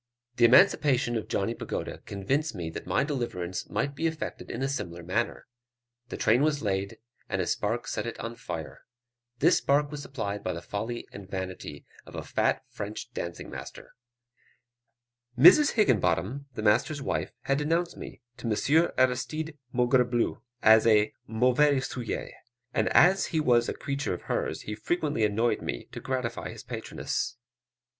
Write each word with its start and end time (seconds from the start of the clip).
The 0.37 0.45
emancipation 0.45 1.15
of 1.15 1.27
Johnny 1.27 1.53
Pagoda 1.53 1.99
convinced 1.99 2.55
me 2.55 2.71
that 2.71 2.87
my 2.87 3.03
deliverance 3.03 3.69
might 3.69 3.93
be 3.93 4.07
effected 4.07 4.49
in 4.49 4.63
a 4.63 4.67
similar 4.67 5.03
manner. 5.03 5.45
The 6.09 6.17
train 6.17 6.41
was 6.41 6.63
laid, 6.63 6.97
and 7.29 7.39
a 7.39 7.45
spark 7.45 7.87
set 7.87 8.07
it 8.07 8.19
on 8.19 8.33
fire. 8.33 8.81
This 9.37 9.57
spark 9.57 9.91
was 9.91 10.01
supplied 10.01 10.43
by 10.43 10.53
the 10.53 10.61
folly 10.63 11.07
and 11.13 11.29
vanity 11.29 11.85
of 12.07 12.15
a 12.15 12.23
fat 12.23 12.63
French 12.67 13.13
dancing 13.13 13.47
master. 13.51 13.93
These 15.37 15.37
Frenchmen 15.37 15.37
are 15.37 15.37
ever 15.37 15.37
at 15.37 15.37
the 15.37 15.37
bottom 15.37 15.45
of 15.45 15.45
mischief. 15.45 15.45
Mrs 15.45 15.75
Higginbottom, 15.75 16.49
the 16.55 16.63
master's 16.67 17.01
wife, 17.03 17.31
had 17.43 17.57
denounced 17.59 17.95
me 17.95 18.21
to 18.37 18.47
Monsieur 18.47 18.93
Aristide 18.97 19.59
Maugrebleu 19.71 20.37
as 20.63 20.87
a 20.87 21.13
mauvais 21.27 21.81
sujet; 21.81 22.31
and 22.73 22.89
as 22.89 23.27
he 23.27 23.39
was 23.39 23.69
a 23.69 23.73
creature 23.75 24.15
of 24.15 24.23
hers, 24.23 24.61
he 24.63 24.73
frequently 24.73 25.23
annoyed 25.23 25.61
me 25.61 25.85
to 25.91 25.99
gratify 25.99 26.49
his 26.49 26.63
patroness. 26.63 27.37